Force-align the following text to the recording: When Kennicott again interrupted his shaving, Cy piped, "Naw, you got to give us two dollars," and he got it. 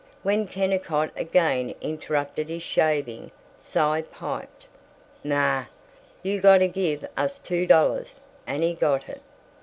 When 0.23 0.47
Kennicott 0.47 1.11
again 1.15 1.75
interrupted 1.79 2.49
his 2.49 2.63
shaving, 2.63 3.29
Cy 3.59 4.01
piped, 4.01 4.65
"Naw, 5.23 5.65
you 6.23 6.41
got 6.41 6.57
to 6.57 6.67
give 6.67 7.07
us 7.15 7.37
two 7.37 7.67
dollars," 7.67 8.19
and 8.47 8.63
he 8.63 8.73
got 8.73 9.07
it. 9.07 9.21